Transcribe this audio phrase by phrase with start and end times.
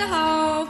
[0.00, 0.66] 大家好，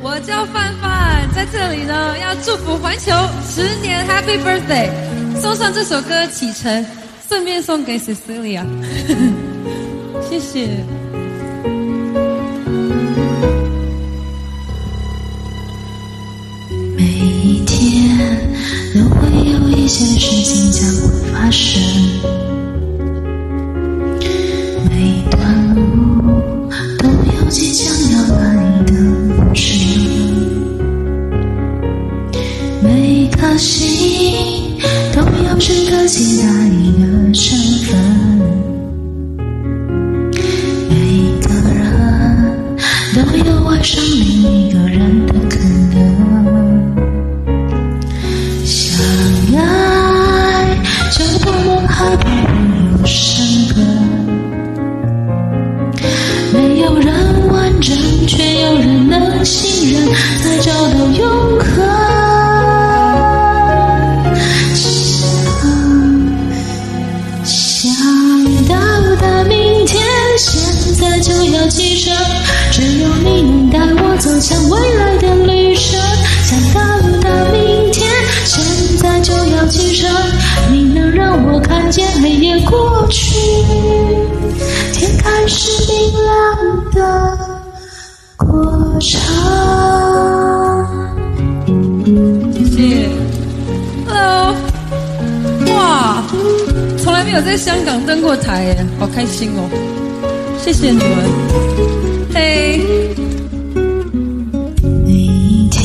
[0.00, 3.10] 我叫范范，在这里呢要祝福环球
[3.44, 4.88] 十年 Happy Birthday，
[5.40, 6.72] 送上这首歌《启程》，
[7.28, 8.64] 顺便送给 Cecilia，
[10.30, 10.68] 谢谢。
[16.96, 18.16] 每一天
[18.94, 20.35] 都会有一些事
[36.06, 37.98] 期待的身份，
[40.88, 40.94] 每
[41.42, 41.82] 个人
[43.12, 45.58] 都有爱上另一个人的可
[45.94, 45.96] 能，
[48.64, 48.96] 想
[70.96, 72.10] 现在就要启程，
[72.72, 76.00] 只有你能带我走向未来的旅程。
[76.46, 76.80] 想到
[77.20, 78.10] 的明天，
[78.46, 78.64] 现
[78.96, 80.10] 在就要启程，
[80.72, 83.36] 你能让我看见黑夜过去，
[84.94, 86.34] 天开始明亮
[86.94, 87.38] 的。
[88.38, 89.20] 过程。
[92.54, 93.10] 谢谢
[94.06, 94.56] ，Hello，
[95.74, 96.24] 哇，
[96.96, 99.68] 从来没有在香港登过台耶，好开心哦！
[100.66, 101.08] 谢谢你们，
[102.34, 102.80] 嘿、
[105.04, 105.80] 每一天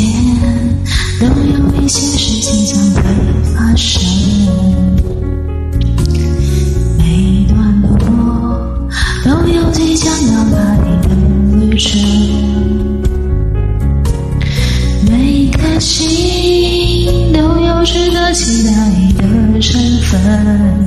[1.19, 3.03] 都有一些事情将会
[3.53, 4.01] 发生，
[6.97, 7.95] 每一段路
[9.23, 11.09] 都有即将要来的
[11.59, 12.01] 旅程。
[15.11, 18.71] 每颗心都有值得期待
[19.21, 20.80] 的身份，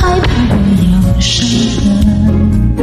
[0.00, 0.54] 害怕会
[0.92, 1.44] 有伤
[1.80, 2.78] 痕，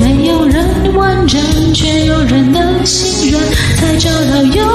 [0.00, 0.56] 没有人
[0.96, 1.38] 完整，
[1.74, 3.38] 却有人能信任，
[3.76, 4.66] 才找到永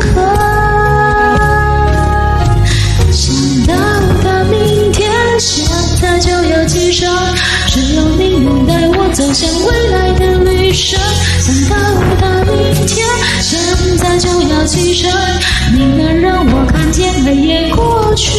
[0.00, 0.14] 恒。
[3.12, 3.22] 想
[3.66, 3.74] 到
[4.24, 5.66] 达明天，现
[6.00, 7.06] 在就要启程，
[7.68, 10.98] 只要你能带我走向未来的旅程，
[11.38, 11.76] 想到
[12.22, 12.54] 达明
[12.86, 13.06] 天，
[13.42, 13.60] 现
[13.98, 15.12] 在就要启程。
[15.74, 18.32] 你能让我看见黑夜过去。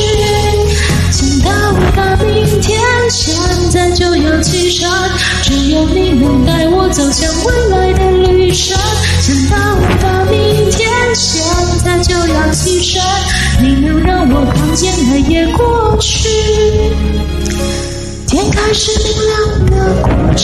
[6.89, 8.77] 走向未来的旅程。
[9.21, 9.55] 想到
[10.01, 11.41] 达明天，现
[11.83, 13.01] 在就要起身。
[13.61, 16.29] 你能让我看见黑夜过去。
[18.27, 19.35] 天开始明亮
[19.71, 20.43] 的过程，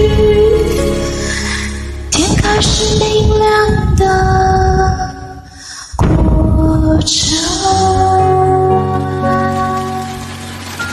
[2.51, 4.03] 天开始明亮的
[5.97, 7.09] 过程。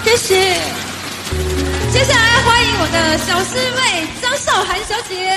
[0.05, 0.55] 谢谢，
[1.93, 5.37] 接下来欢迎我的小师妹张韶涵小姐。